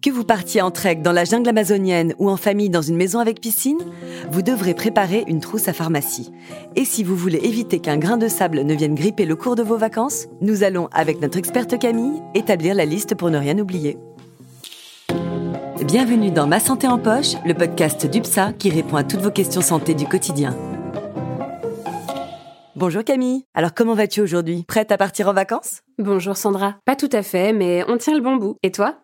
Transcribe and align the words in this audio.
Que 0.00 0.10
vous 0.10 0.22
partiez 0.22 0.62
en 0.62 0.70
trek 0.70 0.96
dans 0.96 1.10
la 1.10 1.24
jungle 1.24 1.48
amazonienne 1.48 2.14
ou 2.18 2.30
en 2.30 2.36
famille 2.36 2.70
dans 2.70 2.82
une 2.82 2.96
maison 2.96 3.18
avec 3.18 3.40
piscine, 3.40 3.80
vous 4.30 4.42
devrez 4.42 4.74
préparer 4.74 5.24
une 5.26 5.40
trousse 5.40 5.66
à 5.66 5.72
pharmacie. 5.72 6.32
Et 6.76 6.84
si 6.84 7.02
vous 7.02 7.16
voulez 7.16 7.40
éviter 7.42 7.80
qu'un 7.80 7.96
grain 7.96 8.16
de 8.16 8.28
sable 8.28 8.62
ne 8.62 8.74
vienne 8.74 8.94
gripper 8.94 9.24
le 9.24 9.34
cours 9.34 9.56
de 9.56 9.62
vos 9.64 9.76
vacances, 9.76 10.26
nous 10.40 10.62
allons, 10.62 10.88
avec 10.92 11.20
notre 11.20 11.36
experte 11.36 11.78
Camille, 11.80 12.22
établir 12.34 12.76
la 12.76 12.84
liste 12.84 13.16
pour 13.16 13.30
ne 13.30 13.38
rien 13.38 13.58
oublier. 13.58 13.98
Bienvenue 15.84 16.30
dans 16.30 16.46
Ma 16.46 16.60
Santé 16.60 16.86
en 16.86 16.98
Poche, 16.98 17.34
le 17.44 17.54
podcast 17.54 18.06
d'UPSA 18.06 18.52
qui 18.52 18.70
répond 18.70 18.96
à 18.96 19.04
toutes 19.04 19.20
vos 19.20 19.30
questions 19.32 19.62
santé 19.62 19.94
du 19.94 20.06
quotidien. 20.06 20.56
Bonjour 22.76 23.02
Camille, 23.02 23.42
alors 23.54 23.74
comment 23.74 23.94
vas-tu 23.94 24.20
aujourd'hui? 24.20 24.64
Prête 24.68 24.92
à 24.92 24.96
partir 24.96 25.28
en 25.28 25.32
vacances? 25.32 25.80
Bonjour 25.98 26.36
Sandra, 26.36 26.76
pas 26.84 26.94
tout 26.94 27.10
à 27.10 27.24
fait, 27.24 27.52
mais 27.52 27.82
on 27.88 27.96
tient 27.96 28.14
le 28.14 28.20
bon 28.20 28.36
bout. 28.36 28.56
Et 28.62 28.70
toi? 28.70 29.00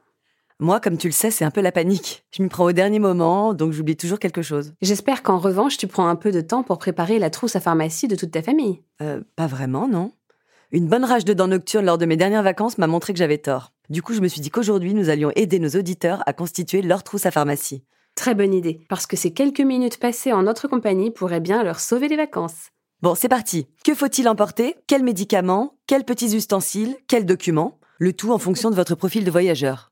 Moi, 0.60 0.78
comme 0.78 0.96
tu 0.96 1.08
le 1.08 1.12
sais, 1.12 1.32
c'est 1.32 1.44
un 1.44 1.50
peu 1.50 1.60
la 1.60 1.72
panique. 1.72 2.24
Je 2.30 2.42
m'y 2.42 2.48
prends 2.48 2.64
au 2.64 2.72
dernier 2.72 3.00
moment, 3.00 3.54
donc 3.54 3.72
j'oublie 3.72 3.96
toujours 3.96 4.20
quelque 4.20 4.42
chose. 4.42 4.72
J'espère 4.82 5.24
qu'en 5.24 5.38
revanche, 5.38 5.76
tu 5.76 5.88
prends 5.88 6.06
un 6.06 6.14
peu 6.14 6.30
de 6.30 6.40
temps 6.40 6.62
pour 6.62 6.78
préparer 6.78 7.18
la 7.18 7.28
trousse 7.28 7.56
à 7.56 7.60
pharmacie 7.60 8.06
de 8.06 8.14
toute 8.14 8.30
ta 8.30 8.40
famille. 8.40 8.80
Euh, 9.02 9.20
pas 9.34 9.48
vraiment, 9.48 9.88
non. 9.88 10.12
Une 10.70 10.88
bonne 10.88 11.04
rage 11.04 11.24
de 11.24 11.32
dents 11.34 11.48
nocturnes 11.48 11.86
lors 11.86 11.98
de 11.98 12.06
mes 12.06 12.16
dernières 12.16 12.44
vacances 12.44 12.78
m'a 12.78 12.86
montré 12.86 13.12
que 13.12 13.18
j'avais 13.18 13.38
tort. 13.38 13.72
Du 13.90 14.00
coup, 14.00 14.14
je 14.14 14.20
me 14.20 14.28
suis 14.28 14.40
dit 14.40 14.50
qu'aujourd'hui, 14.50 14.94
nous 14.94 15.10
allions 15.10 15.32
aider 15.34 15.58
nos 15.58 15.70
auditeurs 15.70 16.22
à 16.26 16.32
constituer 16.32 16.82
leur 16.82 17.02
trousse 17.02 17.26
à 17.26 17.32
pharmacie. 17.32 17.84
Très 18.14 18.36
bonne 18.36 18.54
idée, 18.54 18.80
parce 18.88 19.06
que 19.06 19.16
ces 19.16 19.32
quelques 19.32 19.60
minutes 19.60 19.98
passées 19.98 20.32
en 20.32 20.44
notre 20.44 20.68
compagnie 20.68 21.10
pourraient 21.10 21.40
bien 21.40 21.64
leur 21.64 21.80
sauver 21.80 22.06
les 22.06 22.16
vacances. 22.16 22.70
Bon, 23.02 23.16
c'est 23.16 23.28
parti. 23.28 23.66
Que 23.84 23.94
faut-il 23.94 24.28
emporter? 24.28 24.76
Quels 24.86 25.02
médicaments? 25.02 25.74
Quels 25.88 26.04
petits 26.04 26.36
ustensiles? 26.36 26.96
Quels 27.08 27.26
documents? 27.26 27.78
Le 27.98 28.12
tout 28.12 28.32
en 28.32 28.38
fonction 28.38 28.70
de 28.70 28.76
votre 28.76 28.94
profil 28.94 29.24
de 29.24 29.30
voyageur. 29.30 29.90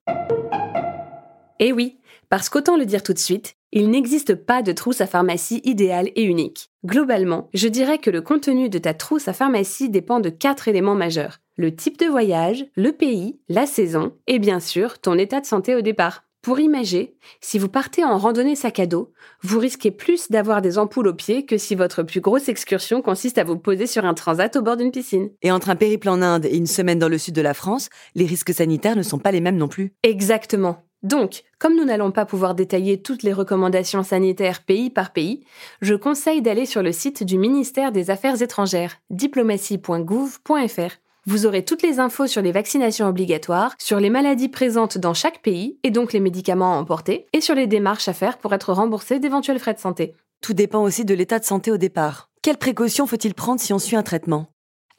Eh 1.59 1.73
oui, 1.73 1.99
parce 2.29 2.49
qu'autant 2.49 2.77
le 2.77 2.87
dire 2.87 3.03
tout 3.03 3.13
de 3.13 3.19
suite, 3.19 3.57
il 3.73 3.91
n'existe 3.91 4.35
pas 4.35 4.63
de 4.63 4.73
trousse 4.73 5.01
à 5.01 5.07
pharmacie 5.07 5.61
idéale 5.65 6.11
et 6.15 6.25
unique. 6.25 6.71
Globalement, 6.85 7.49
je 7.55 7.69
dirais 7.69 7.99
que 7.99 8.11
le 8.11 8.21
contenu 8.21 8.69
de 8.69 8.79
ta 8.79 8.95
trousse 8.95 9.29
à 9.29 9.33
pharmacie 9.33 9.89
dépend 9.89 10.21
de 10.21 10.29
quatre 10.29 10.69
éléments 10.69 10.95
majeurs. 10.95 11.39
Le 11.57 11.75
type 11.75 11.99
de 11.99 12.07
voyage, 12.07 12.67
le 12.77 12.93
pays, 12.93 13.39
la 13.49 13.67
saison 13.67 14.15
et 14.27 14.39
bien 14.39 14.61
sûr 14.61 14.99
ton 14.99 15.19
état 15.19 15.41
de 15.41 15.47
santé 15.47 15.75
au 15.75 15.81
départ. 15.81 16.25
Pour 16.43 16.59
imager, 16.59 17.15
si 17.41 17.57
vous 17.57 17.69
partez 17.69 18.03
en 18.03 18.19
randonnée 18.19 18.57
sac 18.57 18.81
à 18.81 18.87
dos, 18.87 19.13
vous 19.43 19.61
risquez 19.61 19.93
plus 19.93 20.29
d'avoir 20.29 20.61
des 20.61 20.77
ampoules 20.77 21.07
aux 21.07 21.15
pieds 21.15 21.47
que 21.47 21.57
si 21.57 21.77
votre 21.77 22.03
plus 22.03 22.21
grosse 22.21 22.49
excursion 22.49 23.01
consiste 23.01 23.39
à 23.39 23.45
vous 23.45 23.57
poser 23.57 23.87
sur 23.87 24.05
un 24.05 24.15
transat 24.15 24.57
au 24.57 24.63
bord 24.63 24.77
d'une 24.77 24.91
piscine. 24.91 25.31
Et 25.43 25.53
entre 25.53 25.71
un 25.71 25.77
périple 25.77 26.09
en 26.09 26.21
Inde 26.21 26.47
et 26.47 26.57
une 26.57 26.67
semaine 26.67 26.99
dans 26.99 27.09
le 27.09 27.19
sud 27.19 27.35
de 27.35 27.43
la 27.43 27.55
France, 27.55 27.91
les 28.17 28.27
risques 28.27 28.53
sanitaires 28.53 28.97
ne 28.97 29.03
sont 29.03 29.21
pas 29.21 29.31
les 29.31 29.41
mêmes 29.41 29.57
non 29.57 29.69
plus. 29.69 29.93
Exactement. 30.03 30.83
Donc, 31.03 31.43
comme 31.59 31.77
nous 31.77 31.85
n'allons 31.85 32.13
pas 32.13 32.25
pouvoir 32.25 32.55
détailler 32.55 33.03
toutes 33.03 33.25
les 33.25 33.33
recommandations 33.33 34.03
sanitaires 34.03 34.63
pays 34.63 34.91
par 34.91 35.13
pays, 35.13 35.45
je 35.81 35.95
conseille 35.95 36.43
d'aller 36.43 36.67
sur 36.67 36.83
le 36.83 36.93
site 36.93 37.25
du 37.25 37.39
ministère 37.39 37.91
des 37.91 38.11
Affaires 38.11 38.41
étrangères, 38.41 38.99
diplomatie.gouv.fr. 39.11 40.97
Vous 41.25 41.47
aurez 41.47 41.65
toutes 41.65 41.83
les 41.83 42.01
infos 42.01 42.27
sur 42.27 42.43
les 42.43 42.51
vaccinations 42.53 43.07
obligatoires, 43.07 43.75
sur 43.79 44.01
les 44.01 44.11
maladies 44.11 44.49
présentes 44.49 44.99
dans 44.99 45.15
chaque 45.15 45.43
pays 45.43 45.79
et 45.85 45.91
donc 45.91 46.13
les 46.13 46.21
médicaments 46.21 46.75
à 46.75 46.79
emporter, 46.79 47.27
et 47.33 47.41
sur 47.41 47.55
les 47.55 47.67
démarches 47.69 48.09
à 48.09 48.13
faire 48.13 48.39
pour 48.39 48.53
être 48.55 48.73
remboursé 48.73 49.21
d'éventuels 49.21 49.61
frais 49.61 49.75
de 49.75 49.79
santé. 49.79 50.15
Tout 50.41 50.55
dépend 50.55 50.83
aussi 50.83 51.05
de 51.05 51.15
l'état 51.15 51.39
de 51.39 51.45
santé 51.45 51.71
au 51.71 51.77
départ. 51.77 52.29
Quelles 52.43 52.59
précautions 52.59 53.07
faut-il 53.07 53.35
prendre 53.35 53.61
si 53.61 53.73
on 53.73 53.79
suit 53.79 53.95
un 53.95 54.03
traitement? 54.03 54.49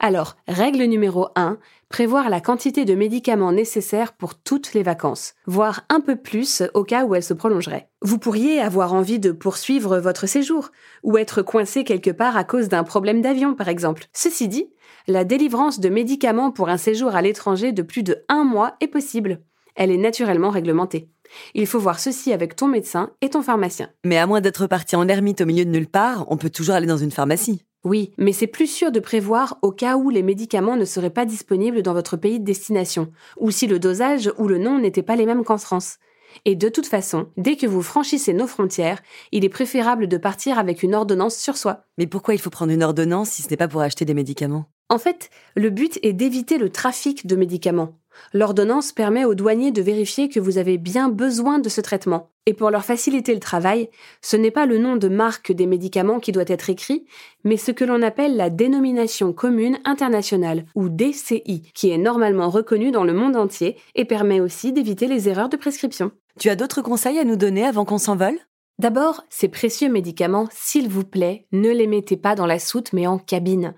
Alors, 0.04 0.36
règle 0.46 0.84
numéro 0.84 1.28
1, 1.34 1.56
prévoir 1.88 2.28
la 2.28 2.42
quantité 2.42 2.84
de 2.84 2.94
médicaments 2.94 3.52
nécessaires 3.52 4.12
pour 4.12 4.34
toutes 4.34 4.74
les 4.74 4.82
vacances, 4.82 5.32
voire 5.46 5.86
un 5.88 6.00
peu 6.00 6.16
plus 6.16 6.62
au 6.74 6.84
cas 6.84 7.06
où 7.06 7.14
elles 7.14 7.22
se 7.22 7.32
prolongeraient. 7.32 7.88
Vous 8.02 8.18
pourriez 8.18 8.60
avoir 8.60 8.92
envie 8.92 9.18
de 9.18 9.32
poursuivre 9.32 9.96
votre 10.00 10.26
séjour, 10.26 10.72
ou 11.04 11.16
être 11.16 11.40
coincé 11.40 11.84
quelque 11.84 12.10
part 12.10 12.36
à 12.36 12.44
cause 12.44 12.68
d'un 12.68 12.84
problème 12.84 13.22
d'avion 13.22 13.54
par 13.54 13.68
exemple. 13.68 14.04
Ceci 14.12 14.46
dit, 14.46 14.68
la 15.06 15.24
délivrance 15.24 15.80
de 15.80 15.88
médicaments 15.88 16.50
pour 16.50 16.68
un 16.68 16.76
séjour 16.76 17.16
à 17.16 17.22
l'étranger 17.22 17.72
de 17.72 17.80
plus 17.80 18.02
de 18.02 18.26
un 18.28 18.44
mois 18.44 18.74
est 18.82 18.88
possible. 18.88 19.40
Elle 19.74 19.90
est 19.90 19.96
naturellement 19.96 20.50
réglementée. 20.50 21.08
Il 21.54 21.66
faut 21.66 21.78
voir 21.78 21.98
ceci 21.98 22.34
avec 22.34 22.56
ton 22.56 22.68
médecin 22.68 23.10
et 23.22 23.30
ton 23.30 23.40
pharmacien. 23.40 23.88
Mais 24.04 24.18
à 24.18 24.26
moins 24.26 24.42
d'être 24.42 24.66
parti 24.66 24.96
en 24.96 25.08
ermite 25.08 25.40
au 25.40 25.46
milieu 25.46 25.64
de 25.64 25.70
nulle 25.70 25.88
part, 25.88 26.26
on 26.28 26.36
peut 26.36 26.50
toujours 26.50 26.74
aller 26.74 26.86
dans 26.86 26.98
une 26.98 27.10
pharmacie. 27.10 27.64
Oui, 27.84 28.12
mais 28.16 28.32
c'est 28.32 28.46
plus 28.46 28.66
sûr 28.66 28.90
de 28.90 28.98
prévoir 28.98 29.58
au 29.60 29.70
cas 29.70 29.96
où 29.96 30.08
les 30.08 30.22
médicaments 30.22 30.76
ne 30.76 30.86
seraient 30.86 31.10
pas 31.10 31.26
disponibles 31.26 31.82
dans 31.82 31.92
votre 31.92 32.16
pays 32.16 32.40
de 32.40 32.44
destination, 32.44 33.12
ou 33.38 33.50
si 33.50 33.66
le 33.66 33.78
dosage 33.78 34.32
ou 34.38 34.48
le 34.48 34.58
nom 34.58 34.78
n'étaient 34.78 35.02
pas 35.02 35.16
les 35.16 35.26
mêmes 35.26 35.44
qu'en 35.44 35.58
France. 35.58 35.98
Et 36.46 36.56
de 36.56 36.68
toute 36.68 36.86
façon, 36.86 37.28
dès 37.36 37.56
que 37.56 37.66
vous 37.66 37.82
franchissez 37.82 38.32
nos 38.32 38.46
frontières, 38.46 39.02
il 39.32 39.44
est 39.44 39.50
préférable 39.50 40.08
de 40.08 40.16
partir 40.16 40.58
avec 40.58 40.82
une 40.82 40.94
ordonnance 40.94 41.36
sur 41.36 41.56
soi. 41.56 41.84
Mais 41.98 42.06
pourquoi 42.06 42.34
il 42.34 42.40
faut 42.40 42.50
prendre 42.50 42.72
une 42.72 42.82
ordonnance 42.82 43.30
si 43.30 43.42
ce 43.42 43.50
n'est 43.50 43.56
pas 43.56 43.68
pour 43.68 43.82
acheter 43.82 44.04
des 44.04 44.14
médicaments? 44.14 44.73
En 44.88 44.98
fait, 44.98 45.30
le 45.56 45.70
but 45.70 45.98
est 46.02 46.12
d'éviter 46.12 46.58
le 46.58 46.70
trafic 46.70 47.26
de 47.26 47.36
médicaments. 47.36 47.94
L'ordonnance 48.32 48.92
permet 48.92 49.24
aux 49.24 49.34
douaniers 49.34 49.72
de 49.72 49.82
vérifier 49.82 50.28
que 50.28 50.40
vous 50.40 50.58
avez 50.58 50.78
bien 50.78 51.08
besoin 51.08 51.58
de 51.58 51.68
ce 51.68 51.80
traitement. 51.80 52.30
Et 52.46 52.52
pour 52.52 52.70
leur 52.70 52.84
faciliter 52.84 53.32
le 53.32 53.40
travail, 53.40 53.88
ce 54.20 54.36
n'est 54.36 54.50
pas 54.50 54.66
le 54.66 54.78
nom 54.78 54.96
de 54.96 55.08
marque 55.08 55.50
des 55.52 55.66
médicaments 55.66 56.20
qui 56.20 56.30
doit 56.30 56.44
être 56.46 56.68
écrit, 56.68 57.06
mais 57.42 57.56
ce 57.56 57.72
que 57.72 57.84
l'on 57.84 58.02
appelle 58.02 58.36
la 58.36 58.50
dénomination 58.50 59.32
commune 59.32 59.78
internationale, 59.84 60.66
ou 60.74 60.90
DCI, 60.90 61.70
qui 61.74 61.90
est 61.90 61.98
normalement 61.98 62.50
reconnue 62.50 62.90
dans 62.90 63.04
le 63.04 63.14
monde 63.14 63.36
entier 63.36 63.76
et 63.94 64.04
permet 64.04 64.40
aussi 64.40 64.72
d'éviter 64.72 65.06
les 65.06 65.28
erreurs 65.28 65.48
de 65.48 65.56
prescription. 65.56 66.12
Tu 66.38 66.50
as 66.50 66.56
d'autres 66.56 66.82
conseils 66.82 67.18
à 67.18 67.24
nous 67.24 67.36
donner 67.36 67.64
avant 67.64 67.86
qu'on 67.86 67.98
s'envole? 67.98 68.38
D'abord, 68.78 69.22
ces 69.30 69.48
précieux 69.48 69.88
médicaments, 69.88 70.48
s'il 70.50 70.88
vous 70.88 71.04
plaît, 71.04 71.46
ne 71.52 71.70
les 71.70 71.86
mettez 71.86 72.16
pas 72.16 72.34
dans 72.34 72.46
la 72.46 72.58
soute 72.58 72.92
mais 72.92 73.06
en 73.06 73.18
cabine. 73.18 73.74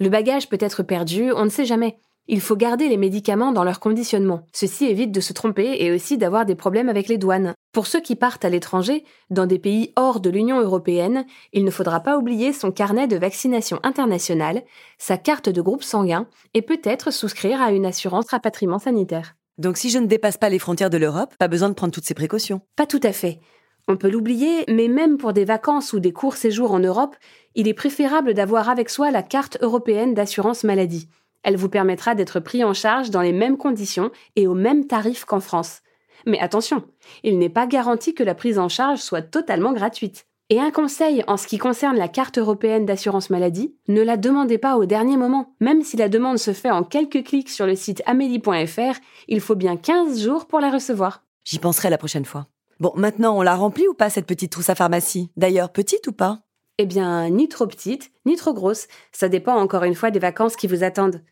Le 0.00 0.08
bagage 0.08 0.48
peut 0.48 0.58
être 0.60 0.82
perdu, 0.82 1.30
on 1.32 1.44
ne 1.44 1.50
sait 1.50 1.64
jamais. 1.64 1.98
Il 2.26 2.40
faut 2.40 2.56
garder 2.56 2.88
les 2.88 2.96
médicaments 2.96 3.52
dans 3.52 3.64
leur 3.64 3.80
conditionnement. 3.80 4.46
Ceci 4.52 4.86
évite 4.86 5.12
de 5.12 5.20
se 5.20 5.32
tromper 5.32 5.76
et 5.80 5.92
aussi 5.92 6.16
d'avoir 6.16 6.46
des 6.46 6.54
problèmes 6.54 6.88
avec 6.88 7.08
les 7.08 7.18
douanes. 7.18 7.54
Pour 7.72 7.86
ceux 7.86 8.00
qui 8.00 8.16
partent 8.16 8.44
à 8.44 8.48
l'étranger, 8.48 9.04
dans 9.30 9.46
des 9.46 9.58
pays 9.58 9.92
hors 9.96 10.20
de 10.20 10.30
l'Union 10.30 10.60
européenne, 10.60 11.26
il 11.52 11.64
ne 11.64 11.70
faudra 11.70 12.00
pas 12.00 12.18
oublier 12.18 12.52
son 12.52 12.70
carnet 12.70 13.08
de 13.08 13.16
vaccination 13.16 13.80
internationale, 13.82 14.62
sa 14.98 15.16
carte 15.16 15.48
de 15.48 15.62
groupe 15.62 15.82
sanguin 15.82 16.28
et 16.54 16.62
peut-être 16.62 17.12
souscrire 17.12 17.60
à 17.60 17.72
une 17.72 17.86
assurance 17.86 18.30
rapatriement 18.30 18.78
sanitaire. 18.78 19.36
Donc 19.58 19.76
si 19.76 19.90
je 19.90 19.98
ne 19.98 20.06
dépasse 20.06 20.38
pas 20.38 20.48
les 20.48 20.58
frontières 20.58 20.90
de 20.90 20.98
l'Europe, 20.98 21.34
pas 21.38 21.48
besoin 21.48 21.68
de 21.68 21.74
prendre 21.74 21.92
toutes 21.92 22.06
ces 22.06 22.14
précautions. 22.14 22.60
Pas 22.76 22.86
tout 22.86 23.00
à 23.02 23.12
fait. 23.12 23.40
On 23.90 23.96
peut 23.96 24.08
l'oublier, 24.08 24.64
mais 24.68 24.86
même 24.86 25.18
pour 25.18 25.32
des 25.32 25.44
vacances 25.44 25.92
ou 25.92 25.98
des 25.98 26.12
courts 26.12 26.36
séjours 26.36 26.70
en 26.70 26.78
Europe, 26.78 27.16
il 27.56 27.66
est 27.66 27.74
préférable 27.74 28.34
d'avoir 28.34 28.68
avec 28.68 28.88
soi 28.88 29.10
la 29.10 29.24
carte 29.24 29.58
européenne 29.62 30.14
d'assurance 30.14 30.62
maladie. 30.62 31.08
Elle 31.42 31.56
vous 31.56 31.68
permettra 31.68 32.14
d'être 32.14 32.38
pris 32.38 32.62
en 32.62 32.72
charge 32.72 33.10
dans 33.10 33.20
les 33.20 33.32
mêmes 33.32 33.56
conditions 33.56 34.12
et 34.36 34.46
au 34.46 34.54
même 34.54 34.86
tarif 34.86 35.24
qu'en 35.24 35.40
France. 35.40 35.80
Mais 36.24 36.38
attention, 36.38 36.84
il 37.24 37.40
n'est 37.40 37.48
pas 37.48 37.66
garanti 37.66 38.14
que 38.14 38.22
la 38.22 38.36
prise 38.36 38.60
en 38.60 38.68
charge 38.68 39.00
soit 39.00 39.22
totalement 39.22 39.72
gratuite. 39.72 40.28
Et 40.50 40.60
un 40.60 40.70
conseil 40.70 41.24
en 41.26 41.36
ce 41.36 41.48
qui 41.48 41.58
concerne 41.58 41.96
la 41.96 42.06
carte 42.06 42.38
européenne 42.38 42.86
d'assurance 42.86 43.28
maladie, 43.28 43.74
ne 43.88 44.02
la 44.02 44.16
demandez 44.16 44.58
pas 44.58 44.76
au 44.76 44.84
dernier 44.84 45.16
moment. 45.16 45.56
Même 45.58 45.82
si 45.82 45.96
la 45.96 46.08
demande 46.08 46.38
se 46.38 46.52
fait 46.52 46.70
en 46.70 46.84
quelques 46.84 47.24
clics 47.24 47.50
sur 47.50 47.66
le 47.66 47.74
site 47.74 48.04
amélie.fr, 48.06 49.00
il 49.26 49.40
faut 49.40 49.56
bien 49.56 49.76
15 49.76 50.22
jours 50.22 50.46
pour 50.46 50.60
la 50.60 50.70
recevoir. 50.70 51.24
J'y 51.44 51.58
penserai 51.58 51.90
la 51.90 51.98
prochaine 51.98 52.24
fois. 52.24 52.46
Bon, 52.80 52.92
maintenant, 52.96 53.36
on 53.36 53.42
l'a 53.42 53.56
remplie 53.56 53.86
ou 53.86 53.92
pas 53.92 54.08
cette 54.08 54.24
petite 54.24 54.52
trousse 54.52 54.70
à 54.70 54.74
pharmacie? 54.74 55.30
D'ailleurs, 55.36 55.70
petite 55.70 56.06
ou 56.06 56.12
pas? 56.12 56.40
Eh 56.78 56.86
bien, 56.86 57.28
ni 57.28 57.46
trop 57.46 57.66
petite, 57.66 58.10
ni 58.24 58.36
trop 58.36 58.54
grosse. 58.54 58.86
Ça 59.12 59.28
dépend 59.28 59.56
encore 59.56 59.84
une 59.84 59.94
fois 59.94 60.10
des 60.10 60.18
vacances 60.18 60.56
qui 60.56 60.66
vous 60.66 60.82
attendent. 60.82 61.22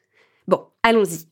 Bon, 0.47 0.67
allons-y. 0.83 1.27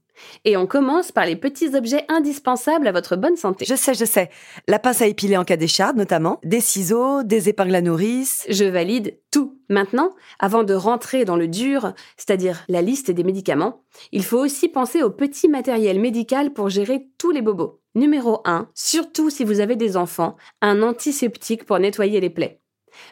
Et 0.47 0.57
on 0.57 0.67
commence 0.67 1.13
par 1.13 1.27
les 1.27 1.37
petits 1.37 1.77
objets 1.77 2.07
indispensables 2.09 2.87
à 2.87 2.93
votre 2.93 3.17
bonne 3.17 3.37
santé. 3.37 3.67
Je 3.69 3.75
sais, 3.75 3.93
je 3.93 4.07
sais. 4.07 4.31
La 4.67 4.79
pince 4.79 5.03
à 5.03 5.07
épiler 5.07 5.37
en 5.37 5.45
cas 5.45 5.59
d'écharde, 5.59 5.99
notamment. 5.99 6.41
Des 6.43 6.63
ciseaux, 6.63 7.23
des 7.23 7.51
épingles 7.51 7.75
à 7.75 7.83
nourrice. 7.83 8.47
Je 8.49 8.65
valide 8.65 9.19
tout. 9.31 9.61
Maintenant, 9.69 10.15
avant 10.39 10.65
de 10.65 10.73
rentrer 10.73 11.27
dans 11.27 11.37
le 11.37 11.49
dur, 11.49 11.93
c'est-à-dire 12.17 12.65
la 12.69 12.81
liste 12.81 13.11
des 13.11 13.25
médicaments, 13.25 13.83
il 14.13 14.25
faut 14.25 14.39
aussi 14.39 14.71
penser 14.71 15.03
au 15.03 15.11
petit 15.11 15.49
matériel 15.49 16.01
médical 16.01 16.55
pour 16.55 16.71
gérer 16.71 17.07
tous 17.19 17.33
les 17.33 17.43
bobos. 17.43 17.83
Numéro 17.97 18.43
1, 18.45 18.69
surtout 18.75 19.31
si 19.31 19.43
vous 19.43 19.61
avez 19.61 19.75
des 19.75 19.97
enfants, 19.97 20.37
un 20.61 20.83
antiseptique 20.83 21.65
pour 21.65 21.79
nettoyer 21.79 22.21
les 22.21 22.29
plaies. 22.29 22.61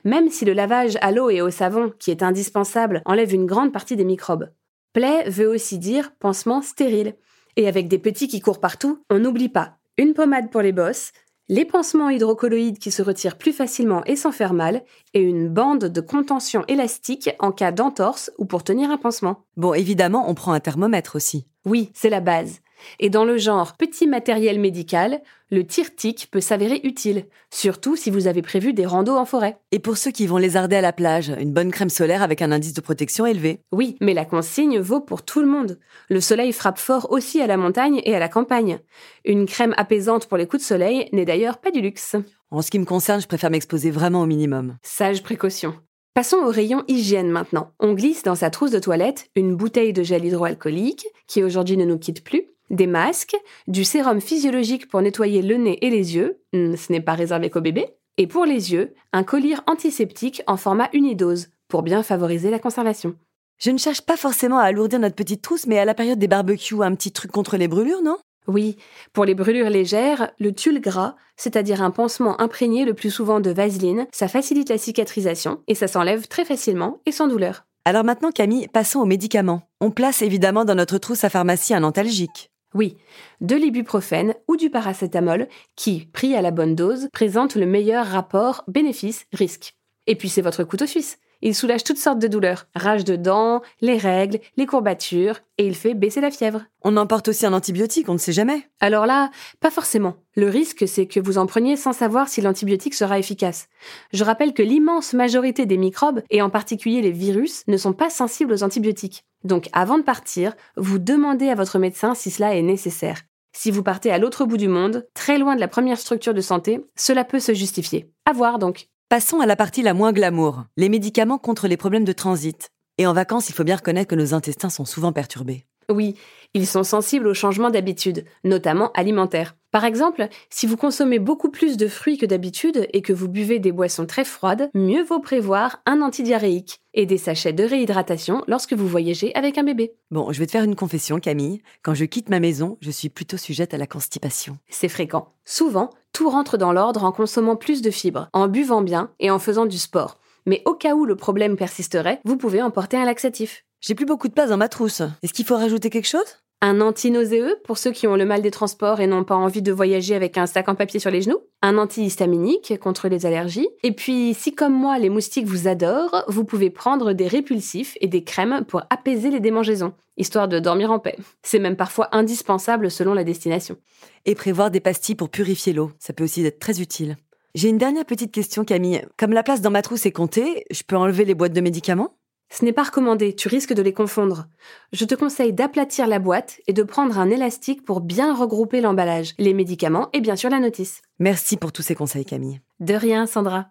Même 0.04 0.28
si 0.28 0.44
le 0.44 0.52
lavage 0.52 0.98
à 1.00 1.10
l'eau 1.10 1.30
et 1.30 1.40
au 1.40 1.48
savon, 1.48 1.90
qui 1.98 2.10
est 2.10 2.22
indispensable, 2.22 3.00
enlève 3.06 3.32
une 3.32 3.46
grande 3.46 3.72
partie 3.72 3.96
des 3.96 4.04
microbes. 4.04 4.50
Plaie 4.92 5.28
veut 5.30 5.48
aussi 5.48 5.78
dire 5.78 6.12
pansement 6.18 6.60
stérile. 6.60 7.14
Et 7.56 7.66
avec 7.66 7.88
des 7.88 7.98
petits 7.98 8.28
qui 8.28 8.40
courent 8.40 8.60
partout, 8.60 9.02
on 9.08 9.18
n'oublie 9.18 9.48
pas 9.48 9.78
une 9.96 10.12
pommade 10.12 10.50
pour 10.50 10.60
les 10.60 10.72
bosses, 10.72 11.12
les 11.48 11.64
pansements 11.64 12.10
hydrocolloïdes 12.10 12.78
qui 12.78 12.90
se 12.90 13.00
retirent 13.00 13.38
plus 13.38 13.52
facilement 13.52 14.04
et 14.04 14.16
sans 14.16 14.32
faire 14.32 14.52
mal, 14.52 14.82
et 15.14 15.20
une 15.20 15.48
bande 15.48 15.84
de 15.84 16.00
contention 16.02 16.62
élastique 16.68 17.30
en 17.38 17.52
cas 17.52 17.72
d'entorse 17.72 18.30
ou 18.36 18.44
pour 18.44 18.64
tenir 18.64 18.90
un 18.90 18.98
pansement. 18.98 19.46
Bon, 19.56 19.72
évidemment, 19.72 20.28
on 20.28 20.34
prend 20.34 20.52
un 20.52 20.60
thermomètre 20.60 21.16
aussi. 21.16 21.46
Oui, 21.64 21.90
c'est 21.94 22.10
la 22.10 22.20
base. 22.20 22.60
Et 22.98 23.10
dans 23.10 23.24
le 23.24 23.38
genre 23.38 23.76
petit 23.76 24.06
matériel 24.06 24.58
médical, 24.60 25.20
le 25.50 25.66
tir-tic 25.66 26.28
peut 26.30 26.40
s'avérer 26.40 26.80
utile, 26.84 27.26
surtout 27.50 27.96
si 27.96 28.10
vous 28.10 28.26
avez 28.26 28.42
prévu 28.42 28.72
des 28.72 28.86
randos 28.86 29.16
en 29.16 29.24
forêt. 29.24 29.58
Et 29.72 29.78
pour 29.78 29.96
ceux 29.96 30.10
qui 30.10 30.26
vont 30.26 30.36
lézarder 30.36 30.76
à 30.76 30.80
la 30.80 30.92
plage, 30.92 31.32
une 31.38 31.52
bonne 31.52 31.70
crème 31.70 31.90
solaire 31.90 32.22
avec 32.22 32.42
un 32.42 32.50
indice 32.50 32.74
de 32.74 32.80
protection 32.80 33.26
élevé. 33.26 33.60
Oui, 33.72 33.96
mais 34.00 34.14
la 34.14 34.24
consigne 34.24 34.80
vaut 34.80 35.00
pour 35.00 35.22
tout 35.22 35.40
le 35.40 35.46
monde. 35.46 35.78
Le 36.08 36.20
soleil 36.20 36.52
frappe 36.52 36.78
fort 36.78 37.10
aussi 37.10 37.40
à 37.40 37.46
la 37.46 37.56
montagne 37.56 38.00
et 38.04 38.14
à 38.14 38.18
la 38.18 38.28
campagne. 38.28 38.78
Une 39.24 39.46
crème 39.46 39.74
apaisante 39.76 40.26
pour 40.26 40.38
les 40.38 40.46
coups 40.46 40.62
de 40.62 40.66
soleil 40.66 41.08
n'est 41.12 41.24
d'ailleurs 41.24 41.58
pas 41.58 41.70
du 41.70 41.80
luxe. 41.80 42.16
En 42.50 42.62
ce 42.62 42.70
qui 42.70 42.78
me 42.78 42.84
concerne, 42.84 43.20
je 43.20 43.26
préfère 43.26 43.50
m'exposer 43.50 43.90
vraiment 43.90 44.22
au 44.22 44.26
minimum. 44.26 44.76
Sage 44.82 45.22
précaution. 45.22 45.74
Passons 46.14 46.36
au 46.36 46.48
rayon 46.48 46.84
hygiène 46.86 47.28
maintenant. 47.28 47.72
On 47.80 47.92
glisse 47.92 48.22
dans 48.22 48.36
sa 48.36 48.48
trousse 48.48 48.70
de 48.70 48.78
toilette 48.78 49.26
une 49.34 49.56
bouteille 49.56 49.92
de 49.92 50.04
gel 50.04 50.24
hydroalcoolique, 50.24 51.06
qui 51.26 51.42
aujourd'hui 51.42 51.76
ne 51.76 51.84
nous 51.84 51.98
quitte 51.98 52.22
plus, 52.22 52.44
des 52.74 52.86
masques, 52.86 53.36
du 53.66 53.84
sérum 53.84 54.20
physiologique 54.20 54.88
pour 54.88 55.02
nettoyer 55.02 55.42
le 55.42 55.56
nez 55.56 55.78
et 55.84 55.90
les 55.90 56.16
yeux, 56.16 56.40
hmm, 56.52 56.76
ce 56.76 56.92
n'est 56.92 57.00
pas 57.00 57.14
réservé 57.14 57.50
qu'aux 57.50 57.60
bébés, 57.60 57.96
et 58.16 58.26
pour 58.26 58.44
les 58.44 58.72
yeux, 58.72 58.94
un 59.12 59.24
collier 59.24 59.56
antiseptique 59.66 60.42
en 60.46 60.56
format 60.56 60.88
unidose, 60.92 61.48
pour 61.68 61.82
bien 61.82 62.02
favoriser 62.02 62.50
la 62.50 62.58
conservation. 62.58 63.16
Je 63.58 63.70
ne 63.70 63.78
cherche 63.78 64.02
pas 64.02 64.16
forcément 64.16 64.58
à 64.58 64.64
alourdir 64.64 64.98
notre 64.98 65.14
petite 65.14 65.42
trousse, 65.42 65.66
mais 65.66 65.78
à 65.78 65.84
la 65.84 65.94
période 65.94 66.18
des 66.18 66.28
barbecues, 66.28 66.82
un 66.82 66.94
petit 66.94 67.12
truc 67.12 67.30
contre 67.30 67.56
les 67.56 67.68
brûlures, 67.68 68.02
non? 68.02 68.18
Oui, 68.46 68.76
pour 69.12 69.24
les 69.24 69.34
brûlures 69.34 69.70
légères, 69.70 70.30
le 70.38 70.52
tulle 70.52 70.80
gras, 70.80 71.16
c'est-à-dire 71.36 71.82
un 71.82 71.90
pansement 71.90 72.40
imprégné 72.40 72.84
le 72.84 72.92
plus 72.92 73.10
souvent 73.10 73.40
de 73.40 73.50
vaseline, 73.50 74.06
ça 74.12 74.28
facilite 74.28 74.68
la 74.68 74.76
cicatrisation 74.76 75.62
et 75.66 75.74
ça 75.74 75.88
s'enlève 75.88 76.28
très 76.28 76.44
facilement 76.44 77.00
et 77.06 77.12
sans 77.12 77.26
douleur. 77.26 77.64
Alors 77.86 78.04
maintenant, 78.04 78.30
Camille, 78.30 78.68
passons 78.68 79.00
aux 79.00 79.06
médicaments. 79.06 79.62
On 79.80 79.90
place 79.90 80.20
évidemment 80.20 80.64
dans 80.64 80.74
notre 80.74 80.98
trousse 80.98 81.24
à 81.24 81.30
pharmacie 81.30 81.74
un 81.74 81.84
antalgique. 81.84 82.50
Oui, 82.74 82.96
de 83.40 83.54
l'ibuprofène 83.54 84.34
ou 84.48 84.56
du 84.56 84.68
paracétamol 84.68 85.48
qui, 85.76 86.06
pris 86.12 86.34
à 86.34 86.42
la 86.42 86.50
bonne 86.50 86.74
dose, 86.74 87.08
présente 87.12 87.54
le 87.54 87.66
meilleur 87.66 88.04
rapport 88.06 88.64
bénéfice-risque. 88.66 89.76
Et 90.06 90.16
puis 90.16 90.28
c'est 90.28 90.42
votre 90.42 90.64
couteau 90.64 90.86
suisse. 90.86 91.18
Il 91.42 91.54
soulage 91.54 91.84
toutes 91.84 91.98
sortes 91.98 92.18
de 92.18 92.28
douleurs, 92.28 92.66
rage 92.74 93.04
de 93.04 93.16
dents, 93.16 93.62
les 93.80 93.96
règles, 93.96 94.40
les 94.56 94.66
courbatures, 94.66 95.40
et 95.58 95.66
il 95.66 95.74
fait 95.74 95.94
baisser 95.94 96.20
la 96.20 96.30
fièvre. 96.30 96.62
On 96.82 96.96
emporte 96.96 97.28
aussi 97.28 97.46
un 97.46 97.52
antibiotique, 97.52 98.08
on 98.08 98.14
ne 98.14 98.18
sait 98.18 98.32
jamais. 98.32 98.68
Alors 98.80 99.06
là, 99.06 99.30
pas 99.60 99.70
forcément. 99.70 100.16
Le 100.34 100.48
risque, 100.48 100.88
c'est 100.88 101.06
que 101.06 101.20
vous 101.20 101.38
en 101.38 101.46
preniez 101.46 101.76
sans 101.76 101.92
savoir 101.92 102.28
si 102.28 102.40
l'antibiotique 102.40 102.94
sera 102.94 103.18
efficace. 103.18 103.68
Je 104.12 104.24
rappelle 104.24 104.54
que 104.54 104.62
l'immense 104.62 105.12
majorité 105.12 105.66
des 105.66 105.76
microbes, 105.76 106.22
et 106.30 106.42
en 106.42 106.50
particulier 106.50 107.02
les 107.02 107.12
virus, 107.12 107.62
ne 107.68 107.76
sont 107.76 107.92
pas 107.92 108.10
sensibles 108.10 108.52
aux 108.52 108.64
antibiotiques. 108.64 109.24
Donc 109.44 109.68
avant 109.72 109.98
de 109.98 110.02
partir, 110.02 110.54
vous 110.76 110.98
demandez 110.98 111.48
à 111.48 111.54
votre 111.54 111.78
médecin 111.78 112.14
si 112.14 112.30
cela 112.30 112.54
est 112.54 112.62
nécessaire. 112.62 113.22
Si 113.56 113.70
vous 113.70 113.84
partez 113.84 114.10
à 114.10 114.18
l'autre 114.18 114.44
bout 114.44 114.56
du 114.56 114.66
monde, 114.66 115.06
très 115.14 115.38
loin 115.38 115.54
de 115.54 115.60
la 115.60 115.68
première 115.68 115.98
structure 115.98 116.34
de 116.34 116.40
santé, 116.40 116.84
cela 116.96 117.24
peut 117.24 117.38
se 117.38 117.54
justifier. 117.54 118.10
À 118.26 118.32
voir 118.32 118.58
donc. 118.58 118.88
Passons 119.14 119.38
à 119.38 119.46
la 119.46 119.54
partie 119.54 119.82
la 119.82 119.94
moins 119.94 120.12
glamour, 120.12 120.64
les 120.76 120.88
médicaments 120.88 121.38
contre 121.38 121.68
les 121.68 121.76
problèmes 121.76 122.04
de 122.04 122.12
transit. 122.12 122.70
Et 122.98 123.06
en 123.06 123.12
vacances, 123.12 123.48
il 123.48 123.52
faut 123.52 123.62
bien 123.62 123.76
reconnaître 123.76 124.08
que 124.08 124.16
nos 124.16 124.34
intestins 124.34 124.70
sont 124.70 124.84
souvent 124.84 125.12
perturbés. 125.12 125.66
Oui, 125.88 126.16
ils 126.52 126.66
sont 126.66 126.82
sensibles 126.82 127.28
aux 127.28 127.32
changements 127.32 127.70
d'habitude, 127.70 128.24
notamment 128.42 128.90
alimentaires. 128.90 129.54
Par 129.74 129.84
exemple, 129.84 130.28
si 130.50 130.68
vous 130.68 130.76
consommez 130.76 131.18
beaucoup 131.18 131.50
plus 131.50 131.76
de 131.76 131.88
fruits 131.88 132.16
que 132.16 132.26
d'habitude 132.26 132.86
et 132.92 133.02
que 133.02 133.12
vous 133.12 133.26
buvez 133.26 133.58
des 133.58 133.72
boissons 133.72 134.06
très 134.06 134.24
froides, 134.24 134.70
mieux 134.72 135.02
vaut 135.02 135.18
prévoir 135.18 135.82
un 135.84 136.00
antidiarrhéique 136.00 136.78
et 136.92 137.06
des 137.06 137.18
sachets 137.18 137.52
de 137.52 137.64
réhydratation 137.64 138.44
lorsque 138.46 138.74
vous 138.74 138.86
voyagez 138.86 139.34
avec 139.34 139.58
un 139.58 139.64
bébé. 139.64 139.96
Bon, 140.12 140.30
je 140.30 140.38
vais 140.38 140.46
te 140.46 140.52
faire 140.52 140.62
une 140.62 140.76
confession, 140.76 141.18
Camille. 141.18 141.60
Quand 141.82 141.92
je 141.92 142.04
quitte 142.04 142.28
ma 142.28 142.38
maison, 142.38 142.78
je 142.82 142.92
suis 142.92 143.08
plutôt 143.08 143.36
sujette 143.36 143.74
à 143.74 143.76
la 143.76 143.88
constipation. 143.88 144.58
C'est 144.68 144.88
fréquent. 144.88 145.32
Souvent, 145.44 145.90
tout 146.12 146.30
rentre 146.30 146.56
dans 146.56 146.72
l'ordre 146.72 147.02
en 147.02 147.10
consommant 147.10 147.56
plus 147.56 147.82
de 147.82 147.90
fibres, 147.90 148.28
en 148.32 148.46
buvant 148.46 148.80
bien 148.80 149.10
et 149.18 149.32
en 149.32 149.40
faisant 149.40 149.66
du 149.66 149.78
sport. 149.78 150.20
Mais 150.46 150.62
au 150.66 150.74
cas 150.74 150.94
où 150.94 151.04
le 151.04 151.16
problème 151.16 151.56
persisterait, 151.56 152.20
vous 152.24 152.36
pouvez 152.36 152.62
emporter 152.62 152.96
un 152.96 153.06
laxatif. 153.06 153.64
J'ai 153.80 153.96
plus 153.96 154.06
beaucoup 154.06 154.28
de 154.28 154.34
place 154.34 154.50
dans 154.50 154.56
ma 154.56 154.68
trousse. 154.68 155.02
Est-ce 155.24 155.32
qu'il 155.32 155.44
faut 155.44 155.56
rajouter 155.56 155.90
quelque 155.90 156.06
chose? 156.06 156.43
Un 156.64 156.80
antinauséeux 156.80 157.56
pour 157.64 157.76
ceux 157.76 157.92
qui 157.92 158.06
ont 158.06 158.16
le 158.16 158.24
mal 158.24 158.40
des 158.40 158.50
transports 158.50 159.00
et 159.00 159.06
n'ont 159.06 159.22
pas 159.22 159.34
envie 159.34 159.60
de 159.60 159.70
voyager 159.70 160.14
avec 160.14 160.38
un 160.38 160.46
sac 160.46 160.66
en 160.70 160.74
papier 160.74 160.98
sur 160.98 161.10
les 161.10 161.20
genoux, 161.20 161.40
un 161.60 161.76
antihistaminique 161.76 162.78
contre 162.80 163.08
les 163.08 163.26
allergies, 163.26 163.68
et 163.82 163.92
puis 163.92 164.32
si 164.32 164.54
comme 164.54 164.72
moi 164.72 164.98
les 164.98 165.10
moustiques 165.10 165.44
vous 165.44 165.68
adorent, 165.68 166.24
vous 166.26 166.44
pouvez 166.44 166.70
prendre 166.70 167.12
des 167.12 167.28
répulsifs 167.28 167.98
et 168.00 168.06
des 168.06 168.24
crèmes 168.24 168.64
pour 168.66 168.80
apaiser 168.88 169.30
les 169.30 169.40
démangeaisons, 169.40 169.92
histoire 170.16 170.48
de 170.48 170.58
dormir 170.58 170.90
en 170.90 170.98
paix. 170.98 171.16
C'est 171.42 171.58
même 171.58 171.76
parfois 171.76 172.08
indispensable 172.12 172.90
selon 172.90 173.12
la 173.12 173.24
destination. 173.24 173.76
Et 174.24 174.34
prévoir 174.34 174.70
des 174.70 174.80
pastilles 174.80 175.16
pour 175.16 175.28
purifier 175.28 175.74
l'eau, 175.74 175.92
ça 175.98 176.14
peut 176.14 176.24
aussi 176.24 176.46
être 176.46 176.60
très 176.60 176.80
utile. 176.80 177.16
J'ai 177.54 177.68
une 177.68 177.78
dernière 177.78 178.06
petite 178.06 178.32
question 178.32 178.64
Camille. 178.64 179.04
Comme 179.18 179.34
la 179.34 179.42
place 179.42 179.60
dans 179.60 179.70
ma 179.70 179.82
trousse 179.82 180.06
est 180.06 180.12
comptée, 180.12 180.64
je 180.70 180.82
peux 180.82 180.96
enlever 180.96 181.26
les 181.26 181.34
boîtes 181.34 181.52
de 181.52 181.60
médicaments? 181.60 182.16
Ce 182.54 182.64
n'est 182.64 182.72
pas 182.72 182.84
recommandé, 182.84 183.34
tu 183.34 183.48
risques 183.48 183.72
de 183.72 183.82
les 183.82 183.92
confondre. 183.92 184.46
Je 184.92 185.04
te 185.04 185.16
conseille 185.16 185.52
d'aplatir 185.52 186.06
la 186.06 186.20
boîte 186.20 186.60
et 186.68 186.72
de 186.72 186.84
prendre 186.84 187.18
un 187.18 187.28
élastique 187.28 187.84
pour 187.84 188.00
bien 188.00 188.32
regrouper 188.32 188.80
l'emballage, 188.80 189.34
les 189.38 189.54
médicaments 189.54 190.08
et 190.12 190.20
bien 190.20 190.36
sûr 190.36 190.50
la 190.50 190.60
notice. 190.60 191.02
Merci 191.18 191.56
pour 191.56 191.72
tous 191.72 191.82
ces 191.82 191.96
conseils 191.96 192.24
Camille. 192.24 192.60
De 192.78 192.94
rien 192.94 193.26
Sandra. 193.26 193.66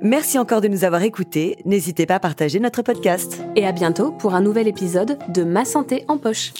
Merci 0.00 0.38
encore 0.38 0.60
de 0.60 0.68
nous 0.68 0.84
avoir 0.84 1.02
écoutés. 1.02 1.56
N'hésitez 1.64 2.06
pas 2.06 2.16
à 2.16 2.20
partager 2.20 2.60
notre 2.60 2.82
podcast. 2.82 3.42
Et 3.56 3.66
à 3.66 3.72
bientôt 3.72 4.12
pour 4.12 4.34
un 4.34 4.40
nouvel 4.40 4.68
épisode 4.68 5.18
de 5.28 5.42
Ma 5.42 5.64
santé 5.64 6.04
en 6.06 6.16
poche. 6.16 6.52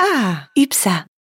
Ah, 0.00 0.48
UPSA 0.56 1.06